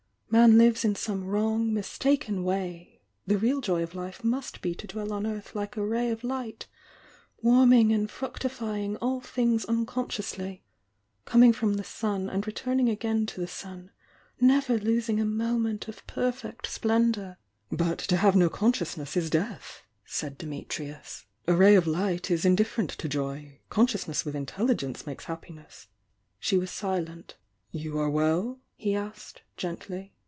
[0.33, 4.87] Man lives in some wrong, mistaken way— the real joy of life must be to
[4.87, 6.67] dwell on earth like a ray of light,
[7.41, 10.63] warming and fructifying all things unconsciously—
[11.27, 13.91] commg from the sun and returning again to the sun,
[14.39, 17.37] never losmg a moment of perfect splendour!",,,„..
[17.69, 21.25] "But to have no consciousness is death, saia Dimitrius.
[21.45, 23.59] "A ray of light is indifferent to joy.
[23.69, 25.87] Consciousness with intelligence makes happi ness."
[26.39, 27.35] She was silent.
[27.71, 30.13] "You are well?" he asked, gently.